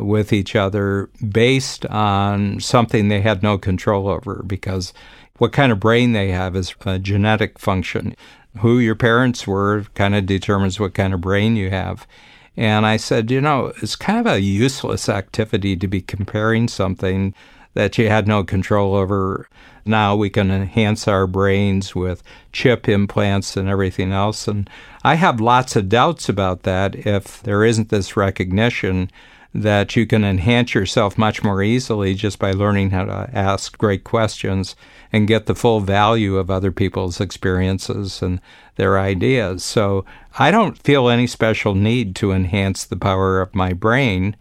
with 0.00 0.32
each 0.32 0.56
other 0.56 1.10
based 1.28 1.86
on 1.86 2.60
something 2.60 3.08
they 3.08 3.20
had 3.20 3.42
no 3.42 3.58
control 3.58 4.08
over 4.08 4.42
because 4.46 4.92
what 5.38 5.52
kind 5.52 5.72
of 5.72 5.80
brain 5.80 6.12
they 6.12 6.30
have 6.30 6.54
is 6.54 6.74
a 6.84 6.98
genetic 6.98 7.58
function. 7.58 8.14
Who 8.58 8.78
your 8.78 8.94
parents 8.94 9.46
were 9.46 9.84
kind 9.94 10.14
of 10.14 10.26
determines 10.26 10.78
what 10.78 10.94
kind 10.94 11.14
of 11.14 11.20
brain 11.20 11.56
you 11.56 11.70
have. 11.70 12.06
And 12.56 12.84
I 12.84 12.98
said, 12.98 13.30
you 13.30 13.40
know, 13.40 13.72
it's 13.80 13.96
kind 13.96 14.18
of 14.18 14.30
a 14.30 14.40
useless 14.40 15.08
activity 15.08 15.76
to 15.76 15.88
be 15.88 16.02
comparing 16.02 16.68
something 16.68 17.34
that 17.74 17.96
you 17.96 18.08
had 18.08 18.26
no 18.26 18.44
control 18.44 18.94
over. 18.94 19.48
Now 19.86 20.14
we 20.14 20.28
can 20.28 20.50
enhance 20.50 21.08
our 21.08 21.26
brains 21.26 21.94
with 21.94 22.22
chip 22.52 22.88
implants 22.88 23.56
and 23.56 23.68
everything 23.68 24.12
else. 24.12 24.46
And 24.46 24.68
I 25.04 25.14
have 25.14 25.40
lots 25.40 25.76
of 25.76 25.88
doubts 25.88 26.28
about 26.28 26.64
that 26.64 26.94
if 27.06 27.42
there 27.42 27.64
isn't 27.64 27.88
this 27.88 28.16
recognition 28.16 29.10
that 29.52 29.96
you 29.96 30.06
can 30.06 30.24
enhance 30.24 30.74
yourself 30.74 31.18
much 31.18 31.42
more 31.42 31.62
easily 31.62 32.14
just 32.14 32.38
by 32.38 32.52
learning 32.52 32.90
how 32.90 33.04
to 33.04 33.30
ask 33.32 33.76
great 33.78 34.04
questions 34.04 34.76
and 35.12 35.26
get 35.26 35.46
the 35.46 35.54
full 35.54 35.80
value 35.80 36.36
of 36.36 36.50
other 36.50 36.70
people's 36.70 37.20
experiences 37.20 38.22
and 38.22 38.40
their 38.76 38.98
ideas. 38.98 39.64
So 39.64 40.04
I 40.38 40.50
don't 40.50 40.78
feel 40.78 41.08
any 41.08 41.26
special 41.26 41.74
need 41.74 42.14
to 42.16 42.32
enhance 42.32 42.84
the 42.84 42.96
power 42.96 43.40
of 43.40 43.54
my 43.54 43.72
brain. 43.72 44.36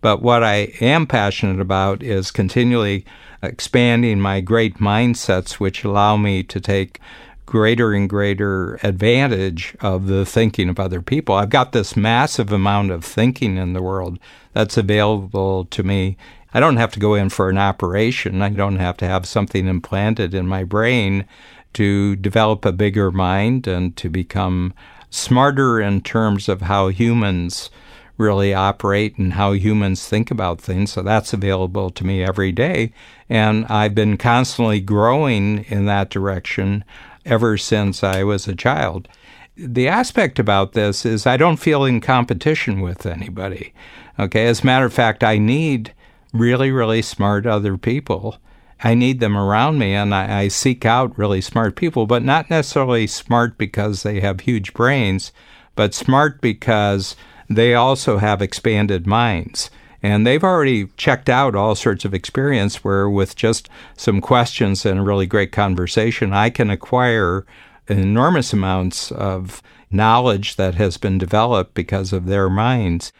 But 0.00 0.22
what 0.22 0.42
I 0.42 0.72
am 0.80 1.06
passionate 1.06 1.60
about 1.60 2.02
is 2.02 2.30
continually 2.30 3.04
expanding 3.42 4.20
my 4.20 4.40
great 4.40 4.78
mindsets, 4.78 5.54
which 5.54 5.84
allow 5.84 6.16
me 6.16 6.42
to 6.44 6.60
take 6.60 7.00
greater 7.46 7.92
and 7.92 8.08
greater 8.08 8.78
advantage 8.82 9.76
of 9.80 10.06
the 10.06 10.24
thinking 10.24 10.70
of 10.70 10.80
other 10.80 11.02
people. 11.02 11.34
I've 11.34 11.50
got 11.50 11.72
this 11.72 11.96
massive 11.96 12.50
amount 12.50 12.90
of 12.90 13.04
thinking 13.04 13.58
in 13.58 13.74
the 13.74 13.82
world 13.82 14.18
that's 14.54 14.76
available 14.76 15.66
to 15.66 15.82
me. 15.82 16.16
I 16.54 16.60
don't 16.60 16.76
have 16.76 16.92
to 16.92 17.00
go 17.00 17.14
in 17.14 17.28
for 17.28 17.50
an 17.50 17.58
operation. 17.58 18.40
I 18.40 18.50
don't 18.50 18.76
have 18.76 18.96
to 18.98 19.06
have 19.06 19.26
something 19.26 19.66
implanted 19.66 20.32
in 20.32 20.46
my 20.46 20.64
brain 20.64 21.26
to 21.74 22.16
develop 22.16 22.64
a 22.64 22.72
bigger 22.72 23.10
mind 23.10 23.66
and 23.66 23.96
to 23.96 24.08
become 24.08 24.72
smarter 25.10 25.80
in 25.80 26.00
terms 26.00 26.48
of 26.48 26.62
how 26.62 26.88
humans 26.88 27.70
really 28.16 28.54
operate 28.54 29.18
and 29.18 29.32
how 29.32 29.52
humans 29.52 30.08
think 30.08 30.30
about 30.30 30.60
things. 30.60 30.92
So 30.92 31.02
that's 31.02 31.32
available 31.32 31.90
to 31.90 32.06
me 32.06 32.22
every 32.22 32.52
day. 32.52 32.92
And 33.28 33.66
I've 33.66 33.94
been 33.94 34.16
constantly 34.16 34.80
growing 34.80 35.64
in 35.64 35.86
that 35.86 36.10
direction 36.10 36.84
ever 37.24 37.56
since 37.56 38.04
I 38.04 38.22
was 38.22 38.46
a 38.46 38.54
child. 38.54 39.08
The 39.56 39.86
aspect 39.86 40.38
about 40.38 40.72
this 40.72 41.06
is 41.06 41.26
I 41.26 41.36
don't 41.36 41.58
feel 41.58 41.84
in 41.84 42.00
competition 42.00 42.80
with 42.80 43.06
anybody. 43.06 43.72
Okay. 44.18 44.46
As 44.46 44.62
a 44.62 44.66
matter 44.66 44.86
of 44.86 44.92
fact, 44.92 45.22
I 45.22 45.38
need 45.38 45.92
really, 46.32 46.70
really 46.70 47.02
smart 47.02 47.46
other 47.46 47.76
people. 47.76 48.38
I 48.82 48.94
need 48.94 49.20
them 49.20 49.36
around 49.36 49.78
me 49.78 49.94
and 49.94 50.14
I, 50.14 50.40
I 50.42 50.48
seek 50.48 50.84
out 50.84 51.16
really 51.16 51.40
smart 51.40 51.76
people, 51.76 52.06
but 52.06 52.22
not 52.22 52.50
necessarily 52.50 53.06
smart 53.06 53.56
because 53.56 54.02
they 54.02 54.20
have 54.20 54.40
huge 54.40 54.74
brains, 54.74 55.32
but 55.76 55.94
smart 55.94 56.40
because 56.40 57.16
they 57.48 57.74
also 57.74 58.18
have 58.18 58.42
expanded 58.42 59.06
minds. 59.06 59.70
And 60.02 60.26
they've 60.26 60.44
already 60.44 60.88
checked 60.98 61.30
out 61.30 61.54
all 61.54 61.74
sorts 61.74 62.04
of 62.04 62.12
experience 62.12 62.84
where, 62.84 63.08
with 63.08 63.36
just 63.36 63.70
some 63.96 64.20
questions 64.20 64.84
and 64.84 65.00
a 65.00 65.02
really 65.02 65.26
great 65.26 65.50
conversation, 65.50 66.34
I 66.34 66.50
can 66.50 66.68
acquire 66.68 67.46
enormous 67.88 68.52
amounts 68.52 69.12
of 69.12 69.62
knowledge 69.90 70.56
that 70.56 70.74
has 70.74 70.96
been 70.96 71.18
developed 71.18 71.74
because 71.74 72.12
of 72.12 72.26
their 72.26 72.50
minds. 72.50 73.12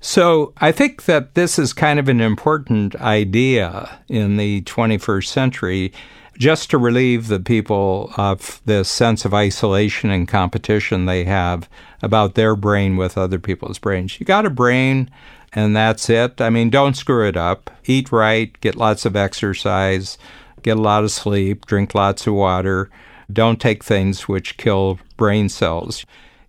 So 0.00 0.52
I 0.58 0.72
think 0.72 1.04
that 1.04 1.34
this 1.34 1.58
is 1.58 1.72
kind 1.72 1.98
of 1.98 2.08
an 2.08 2.20
important 2.20 2.94
idea 2.96 3.98
in 4.08 4.36
the 4.36 4.62
21st 4.62 5.26
century 5.26 5.92
just 6.38 6.70
to 6.70 6.78
relieve 6.78 7.28
the 7.28 7.40
people 7.40 8.12
of 8.16 8.60
this 8.66 8.90
sense 8.90 9.24
of 9.24 9.34
isolation 9.34 10.10
and 10.10 10.28
competition 10.28 11.06
they 11.06 11.24
have 11.24 11.68
about 12.02 12.34
their 12.34 12.54
brain 12.54 12.96
with 12.96 13.16
other 13.16 13.38
people's 13.38 13.78
brains. 13.78 14.20
You 14.20 14.26
got 14.26 14.46
a 14.46 14.50
brain, 14.50 15.10
and 15.54 15.74
that's 15.74 16.10
it. 16.10 16.40
I 16.40 16.50
mean, 16.50 16.68
don't 16.68 16.96
screw 16.96 17.26
it 17.26 17.36
up. 17.36 17.70
Eat 17.86 18.12
right, 18.12 18.58
get 18.60 18.76
lots 18.76 19.06
of 19.06 19.16
exercise, 19.16 20.18
get 20.62 20.76
a 20.76 20.82
lot 20.82 21.04
of 21.04 21.10
sleep, 21.10 21.64
drink 21.64 21.94
lots 21.94 22.26
of 22.26 22.34
water. 22.34 22.90
Don't 23.32 23.60
take 23.60 23.82
things 23.82 24.28
which 24.28 24.56
kill 24.56 24.98
brain 25.16 25.48
cells. 25.48 26.04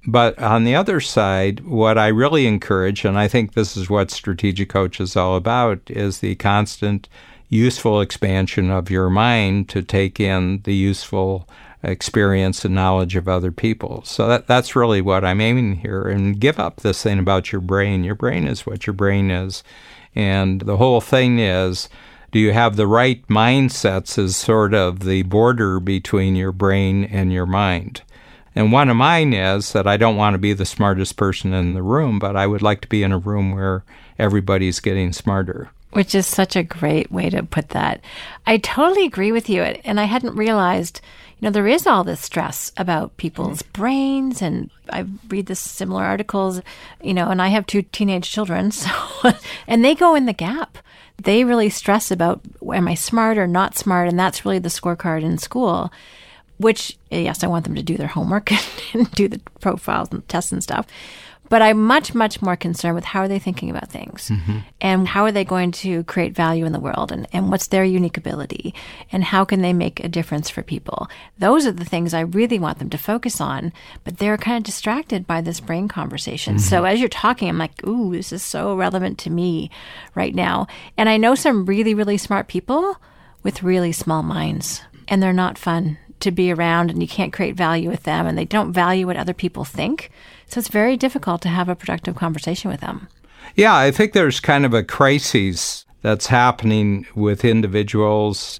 But 0.05 0.39
on 0.39 0.63
the 0.63 0.75
other 0.75 1.01
side, 1.01 1.65
what 1.65 1.97
I 1.97 2.07
really 2.07 2.47
encourage, 2.47 3.03
and 3.03 3.19
I 3.19 3.27
think 3.27 3.53
this 3.53 3.75
is 3.75 3.89
what 3.89 4.09
Strategic 4.09 4.69
Coach 4.69 5.01
is 5.01 5.17
all 5.17 5.35
about, 5.35 5.81
is 5.87 6.19
the 6.19 6.35
constant 6.35 7.09
useful 7.49 7.99
expansion 8.01 8.71
of 8.71 8.89
your 8.89 9.09
mind 9.09 9.69
to 9.69 9.81
take 9.81 10.19
in 10.19 10.61
the 10.63 10.75
useful 10.75 11.47
experience 11.83 12.65
and 12.65 12.75
knowledge 12.75 13.15
of 13.15 13.27
other 13.27 13.51
people. 13.51 14.01
So 14.03 14.27
that 14.27 14.47
that's 14.47 14.75
really 14.75 15.01
what 15.01 15.23
I'm 15.23 15.41
aiming 15.41 15.75
here. 15.77 16.03
And 16.03 16.39
give 16.39 16.59
up 16.59 16.77
this 16.77 17.03
thing 17.03 17.19
about 17.19 17.51
your 17.51 17.61
brain. 17.61 18.03
Your 18.03 18.15
brain 18.15 18.47
is 18.47 18.65
what 18.65 18.87
your 18.87 18.93
brain 18.93 19.29
is. 19.29 19.63
And 20.15 20.61
the 20.61 20.77
whole 20.77 21.01
thing 21.01 21.39
is 21.39 21.89
do 22.31 22.39
you 22.39 22.51
have 22.53 22.75
the 22.75 22.87
right 22.87 23.25
mindsets 23.27 24.17
as 24.17 24.35
sort 24.35 24.73
of 24.73 24.99
the 24.99 25.23
border 25.23 25.79
between 25.79 26.35
your 26.35 26.51
brain 26.51 27.03
and 27.05 27.31
your 27.31 27.45
mind? 27.45 28.01
And 28.57 28.71
one 28.71 28.89
of 28.89 28.97
mine 28.97 29.33
is 29.33 29.71
that 29.73 29.85
I 29.85 29.97
don't 29.97 30.15
want 30.15 30.33
to 30.33 30.39
be 30.39 30.51
the 30.51 30.65
smartest 30.65 31.15
person 31.15 31.53
in 31.53 31.75
the 31.75 31.83
room, 31.83 32.17
but 32.17 32.35
I 32.35 32.47
would 32.47 32.63
like 32.63 32.81
to 32.81 32.87
be 32.87 33.03
in 33.03 33.11
a 33.11 33.17
room 33.19 33.51
where 33.53 33.83
everybody's 34.17 34.79
getting 34.79 35.13
smarter. 35.13 35.69
Which 35.91 36.15
is 36.15 36.25
such 36.25 36.55
a 36.55 36.63
great 36.63 37.11
way 37.11 37.29
to 37.29 37.43
put 37.43 37.69
that. 37.69 38.01
I 38.47 38.57
totally 38.57 39.05
agree 39.05 39.31
with 39.31 39.47
you. 39.47 39.61
And 39.61 39.99
I 39.99 40.05
hadn't 40.05 40.35
realized, 40.35 41.01
you 41.39 41.45
know, 41.45 41.51
there 41.51 41.67
is 41.67 41.85
all 41.85 42.03
this 42.03 42.19
stress 42.19 42.71
about 42.77 43.15
people's 43.17 43.61
mm. 43.61 43.73
brains. 43.73 44.41
And 44.41 44.71
I 44.89 45.05
read 45.29 45.45
this 45.45 45.59
similar 45.59 46.03
articles, 46.03 46.61
you 47.01 47.13
know, 47.13 47.29
and 47.29 47.41
I 47.41 47.49
have 47.49 47.67
two 47.67 47.83
teenage 47.83 48.29
children. 48.29 48.71
So, 49.23 49.31
and 49.67 49.85
they 49.85 49.93
go 49.93 50.15
in 50.15 50.25
the 50.25 50.33
gap. 50.33 50.76
They 51.21 51.43
really 51.43 51.69
stress 51.69 52.11
about, 52.11 52.41
am 52.73 52.87
I 52.87 52.93
smart 52.93 53.37
or 53.37 53.47
not 53.47 53.77
smart? 53.77 54.07
And 54.07 54.19
that's 54.19 54.45
really 54.45 54.59
the 54.59 54.69
scorecard 54.69 55.23
in 55.23 55.37
school 55.37 55.91
which 56.57 56.97
yes, 57.09 57.43
I 57.43 57.47
want 57.47 57.65
them 57.65 57.75
to 57.75 57.83
do 57.83 57.97
their 57.97 58.07
homework 58.07 58.51
and 58.93 59.09
do 59.11 59.27
the 59.27 59.39
profiles 59.59 60.09
and 60.11 60.27
tests 60.27 60.51
and 60.51 60.63
stuff. 60.63 60.87
But 61.49 61.61
I'm 61.61 61.83
much, 61.83 62.13
much 62.13 62.41
more 62.41 62.55
concerned 62.55 62.95
with 62.95 63.05
how 63.05 63.21
are 63.21 63.27
they 63.27 63.39
thinking 63.39 63.69
about 63.69 63.89
things 63.89 64.29
mm-hmm. 64.29 64.59
and 64.81 65.07
how 65.07 65.23
are 65.23 65.31
they 65.31 65.45
going 65.45 65.71
to 65.73 66.03
create 66.03 66.35
value 66.35 66.65
in 66.65 66.73
the 66.73 66.79
world 66.79 67.11
and, 67.11 67.27
and 67.33 67.49
what's 67.49 67.67
their 67.67 67.83
unique 67.83 68.17
ability 68.17 68.73
and 69.11 69.23
how 69.23 69.45
can 69.45 69.61
they 69.61 69.73
make 69.73 70.03
a 70.03 70.09
difference 70.09 70.49
for 70.49 70.63
people. 70.63 71.07
Those 71.37 71.65
are 71.65 71.71
the 71.71 71.85
things 71.85 72.13
I 72.13 72.21
really 72.21 72.59
want 72.59 72.79
them 72.79 72.89
to 72.89 72.97
focus 72.97 73.39
on, 73.39 73.71
but 74.03 74.17
they're 74.17 74.37
kind 74.37 74.57
of 74.57 74.63
distracted 74.63 75.25
by 75.25 75.41
this 75.41 75.59
brain 75.59 75.87
conversation. 75.87 76.55
Mm-hmm. 76.55 76.69
So 76.69 76.83
as 76.83 76.99
you're 76.99 77.09
talking, 77.09 77.49
I'm 77.49 77.57
like, 77.57 77.85
ooh, 77.85 78.11
this 78.11 78.31
is 78.31 78.43
so 78.43 78.75
relevant 78.75 79.17
to 79.19 79.29
me 79.29 79.69
right 80.15 80.35
now. 80.35 80.67
And 80.97 81.09
I 81.09 81.17
know 81.17 81.35
some 81.35 81.65
really, 81.65 81.93
really 81.93 82.17
smart 82.17 82.47
people 82.47 82.97
with 83.43 83.63
really 83.63 83.91
small 83.91 84.23
minds 84.23 84.81
and 85.07 85.23
they're 85.23 85.33
not 85.33 85.57
fun 85.57 85.97
to 86.19 86.31
be 86.31 86.51
around 86.51 86.89
and 86.89 87.01
you 87.01 87.07
can't 87.07 87.33
create 87.33 87.55
value 87.55 87.89
with 87.89 88.03
them 88.03 88.25
and 88.25 88.37
they 88.37 88.45
don't 88.45 88.73
value 88.73 89.07
what 89.07 89.17
other 89.17 89.33
people 89.33 89.63
think. 89.63 90.11
So 90.47 90.59
it's 90.59 90.69
very 90.69 90.97
difficult 90.97 91.41
to 91.41 91.49
have 91.49 91.69
a 91.69 91.75
productive 91.75 92.15
conversation 92.15 92.71
with 92.71 92.81
them. 92.81 93.07
Yeah, 93.55 93.75
I 93.75 93.91
think 93.91 94.13
there's 94.13 94.39
kind 94.39 94.65
of 94.65 94.73
a 94.73 94.83
crisis 94.83 95.85
that's 96.01 96.27
happening 96.27 97.05
with 97.15 97.43
individuals. 97.43 98.59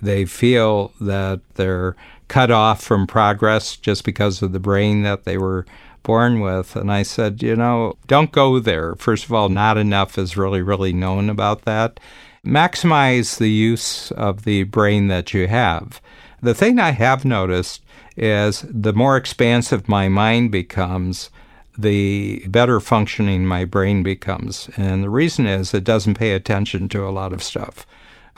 They 0.00 0.24
feel 0.24 0.92
that 1.00 1.40
they're 1.54 1.96
cut 2.28 2.50
off 2.50 2.82
from 2.82 3.06
progress 3.06 3.76
just 3.76 4.04
because 4.04 4.42
of 4.42 4.52
the 4.52 4.60
brain 4.60 5.02
that 5.02 5.24
they 5.24 5.38
were 5.38 5.66
born 6.02 6.40
with. 6.40 6.76
And 6.76 6.90
I 6.92 7.02
said, 7.02 7.42
you 7.42 7.56
know, 7.56 7.94
don't 8.06 8.32
go 8.32 8.58
there. 8.58 8.94
First 8.94 9.24
of 9.24 9.32
all, 9.32 9.48
not 9.48 9.76
enough 9.76 10.18
is 10.18 10.36
really, 10.36 10.62
really 10.62 10.92
known 10.92 11.28
about 11.28 11.62
that. 11.62 12.00
Maximize 12.44 13.38
the 13.38 13.50
use 13.50 14.10
of 14.12 14.44
the 14.44 14.62
brain 14.64 15.08
that 15.08 15.34
you 15.34 15.48
have. 15.48 16.00
The 16.40 16.54
thing 16.54 16.78
I 16.78 16.90
have 16.90 17.24
noticed 17.24 17.82
is 18.16 18.64
the 18.68 18.92
more 18.92 19.16
expansive 19.16 19.88
my 19.88 20.08
mind 20.08 20.52
becomes, 20.52 21.30
the 21.76 22.44
better 22.48 22.80
functioning 22.80 23.46
my 23.46 23.64
brain 23.64 24.02
becomes. 24.02 24.68
And 24.76 25.02
the 25.02 25.10
reason 25.10 25.46
is 25.46 25.74
it 25.74 25.84
doesn't 25.84 26.14
pay 26.14 26.32
attention 26.32 26.88
to 26.90 27.06
a 27.06 27.10
lot 27.10 27.32
of 27.32 27.42
stuff. 27.42 27.86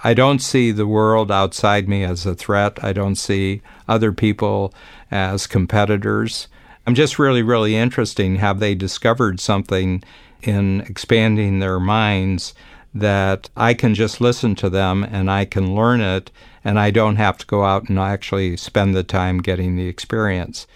I 0.02 0.14
don't 0.14 0.38
see 0.38 0.70
the 0.70 0.86
world 0.86 1.30
outside 1.30 1.88
me 1.88 2.04
as 2.04 2.24
a 2.24 2.34
threat. 2.34 2.82
I 2.82 2.94
don't 2.94 3.16
see 3.16 3.60
other 3.86 4.12
people 4.12 4.72
as 5.10 5.46
competitors. 5.46 6.48
I'm 6.86 6.94
just 6.94 7.18
really, 7.18 7.42
really 7.42 7.76
interesting. 7.76 8.36
Have 8.36 8.60
they 8.60 8.74
discovered 8.74 9.40
something 9.40 10.02
in 10.42 10.80
expanding 10.82 11.58
their 11.58 11.78
minds 11.78 12.54
that 12.94 13.50
I 13.56 13.74
can 13.74 13.94
just 13.94 14.20
listen 14.20 14.54
to 14.56 14.70
them 14.70 15.04
and 15.04 15.30
I 15.30 15.44
can 15.44 15.74
learn 15.74 16.00
it 16.00 16.30
and 16.64 16.78
I 16.78 16.90
don't 16.90 17.16
have 17.16 17.38
to 17.38 17.46
go 17.46 17.64
out 17.64 17.88
and 17.88 17.98
actually 17.98 18.56
spend 18.56 18.94
the 18.94 19.02
time 19.02 19.38
getting 19.38 19.76
the 19.76 19.86
experience. 19.86 20.66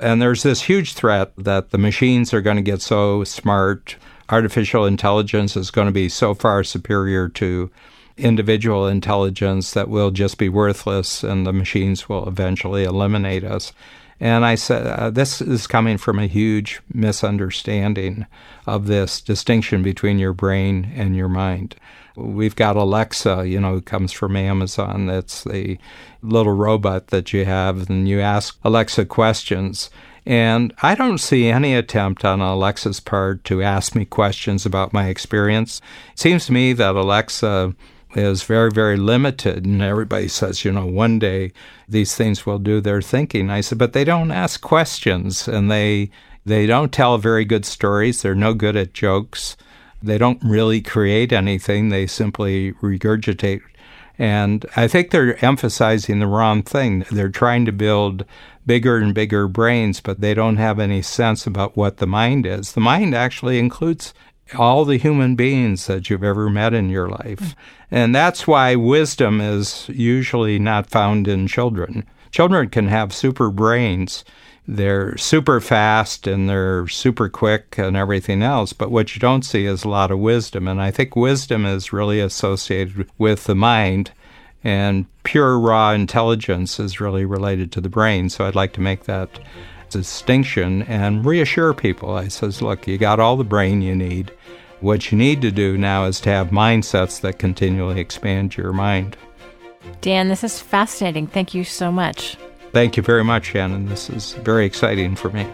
And 0.00 0.20
there's 0.20 0.42
this 0.42 0.62
huge 0.62 0.94
threat 0.94 1.32
that 1.36 1.70
the 1.70 1.78
machines 1.78 2.32
are 2.34 2.40
going 2.40 2.56
to 2.56 2.62
get 2.62 2.82
so 2.82 3.24
smart, 3.24 3.96
artificial 4.28 4.86
intelligence 4.86 5.56
is 5.56 5.70
going 5.70 5.86
to 5.86 5.92
be 5.92 6.08
so 6.08 6.34
far 6.34 6.64
superior 6.64 7.28
to 7.30 7.70
individual 8.16 8.86
intelligence 8.86 9.72
that 9.72 9.88
we'll 9.88 10.10
just 10.10 10.38
be 10.38 10.48
worthless 10.48 11.24
and 11.24 11.46
the 11.46 11.52
machines 11.52 12.08
will 12.08 12.28
eventually 12.28 12.84
eliminate 12.84 13.44
us. 13.44 13.72
And 14.20 14.44
I 14.44 14.54
said, 14.54 14.86
uh, 14.86 15.10
this 15.10 15.40
is 15.40 15.66
coming 15.66 15.98
from 15.98 16.18
a 16.18 16.26
huge 16.26 16.80
misunderstanding 16.92 18.26
of 18.66 18.86
this 18.86 19.20
distinction 19.20 19.82
between 19.82 20.18
your 20.18 20.32
brain 20.32 20.92
and 20.94 21.16
your 21.16 21.28
mind. 21.28 21.74
We've 22.16 22.54
got 22.54 22.76
Alexa, 22.76 23.48
you 23.48 23.60
know, 23.60 23.80
comes 23.80 24.12
from 24.12 24.36
Amazon. 24.36 25.06
That's 25.06 25.42
the 25.42 25.78
little 26.22 26.52
robot 26.52 27.08
that 27.08 27.32
you 27.32 27.44
have, 27.44 27.90
and 27.90 28.08
you 28.08 28.20
ask 28.20 28.56
Alexa 28.62 29.06
questions. 29.06 29.90
And 30.24 30.72
I 30.82 30.94
don't 30.94 31.18
see 31.18 31.48
any 31.48 31.74
attempt 31.74 32.24
on 32.24 32.40
Alexa's 32.40 33.00
part 33.00 33.44
to 33.44 33.62
ask 33.62 33.94
me 33.94 34.04
questions 34.04 34.64
about 34.64 34.92
my 34.92 35.08
experience. 35.08 35.80
It 36.12 36.20
seems 36.20 36.46
to 36.46 36.52
me 36.52 36.72
that 36.72 36.94
Alexa 36.94 37.74
is 38.16 38.42
very, 38.42 38.70
very 38.70 38.96
limited. 38.96 39.64
And 39.64 39.82
everybody 39.82 40.28
says, 40.28 40.64
you 40.64 40.72
know, 40.72 40.86
one 40.86 41.18
day 41.18 41.52
these 41.88 42.14
things 42.14 42.46
will 42.46 42.58
do 42.58 42.80
their 42.80 43.02
thinking. 43.02 43.50
I 43.50 43.60
said, 43.60 43.78
but 43.78 43.92
they 43.92 44.04
don't 44.04 44.30
ask 44.30 44.60
questions 44.60 45.48
and 45.48 45.70
they 45.70 46.10
they 46.46 46.66
don't 46.66 46.92
tell 46.92 47.16
very 47.18 47.44
good 47.44 47.64
stories. 47.64 48.20
They're 48.20 48.34
no 48.34 48.52
good 48.52 48.76
at 48.76 48.92
jokes. 48.92 49.56
They 50.02 50.18
don't 50.18 50.42
really 50.44 50.82
create 50.82 51.32
anything. 51.32 51.88
They 51.88 52.06
simply 52.06 52.72
regurgitate 52.74 53.62
And 54.18 54.66
I 54.76 54.86
think 54.86 55.10
they're 55.10 55.42
emphasizing 55.44 56.18
the 56.18 56.26
wrong 56.26 56.62
thing. 56.62 57.04
They're 57.10 57.30
trying 57.30 57.64
to 57.64 57.72
build 57.72 58.24
bigger 58.66 58.98
and 58.98 59.14
bigger 59.14 59.48
brains, 59.48 60.00
but 60.00 60.20
they 60.20 60.34
don't 60.34 60.56
have 60.56 60.78
any 60.78 61.02
sense 61.02 61.46
about 61.46 61.76
what 61.76 61.96
the 61.96 62.06
mind 62.06 62.46
is. 62.46 62.72
The 62.72 62.80
mind 62.80 63.14
actually 63.14 63.58
includes 63.58 64.12
all 64.58 64.84
the 64.84 64.98
human 64.98 65.36
beings 65.36 65.86
that 65.86 66.10
you've 66.10 66.24
ever 66.24 66.50
met 66.50 66.74
in 66.74 66.90
your 66.90 67.08
life. 67.08 67.54
And 67.90 68.14
that's 68.14 68.46
why 68.46 68.74
wisdom 68.76 69.40
is 69.40 69.88
usually 69.88 70.58
not 70.58 70.90
found 70.90 71.26
in 71.28 71.46
children. 71.46 72.04
Children 72.30 72.68
can 72.68 72.88
have 72.88 73.14
super 73.14 73.50
brains. 73.50 74.24
They're 74.66 75.16
super 75.18 75.60
fast 75.60 76.26
and 76.26 76.48
they're 76.48 76.88
super 76.88 77.28
quick 77.28 77.76
and 77.78 77.96
everything 77.96 78.42
else, 78.42 78.72
but 78.72 78.90
what 78.90 79.14
you 79.14 79.20
don't 79.20 79.44
see 79.44 79.66
is 79.66 79.84
a 79.84 79.88
lot 79.88 80.10
of 80.10 80.18
wisdom. 80.18 80.66
And 80.66 80.80
I 80.80 80.90
think 80.90 81.14
wisdom 81.14 81.66
is 81.66 81.92
really 81.92 82.18
associated 82.18 83.10
with 83.18 83.44
the 83.44 83.54
mind, 83.54 84.12
and 84.62 85.04
pure 85.22 85.60
raw 85.60 85.92
intelligence 85.92 86.80
is 86.80 86.98
really 86.98 87.26
related 87.26 87.70
to 87.72 87.82
the 87.82 87.90
brain. 87.90 88.30
So 88.30 88.46
I'd 88.46 88.54
like 88.54 88.72
to 88.72 88.80
make 88.80 89.04
that 89.04 89.38
distinction 89.94 90.82
and 90.82 91.24
reassure 91.24 91.72
people. 91.72 92.14
I 92.14 92.28
says, 92.28 92.60
look, 92.60 92.86
you 92.86 92.98
got 92.98 93.20
all 93.20 93.36
the 93.36 93.44
brain 93.44 93.80
you 93.80 93.94
need. 93.94 94.32
What 94.80 95.10
you 95.10 95.16
need 95.18 95.40
to 95.42 95.50
do 95.50 95.78
now 95.78 96.04
is 96.04 96.20
to 96.20 96.30
have 96.30 96.48
mindsets 96.48 97.20
that 97.22 97.38
continually 97.38 98.00
expand 98.00 98.56
your 98.56 98.72
mind. 98.72 99.16
Dan, 100.00 100.28
this 100.28 100.44
is 100.44 100.60
fascinating. 100.60 101.26
Thank 101.26 101.54
you 101.54 101.64
so 101.64 101.90
much. 101.90 102.36
Thank 102.72 102.96
you 102.96 103.02
very 103.02 103.24
much, 103.24 103.46
Shannon. 103.46 103.86
This 103.86 104.10
is 104.10 104.32
very 104.34 104.66
exciting 104.66 105.14
for 105.16 105.30
me. 105.30 105.46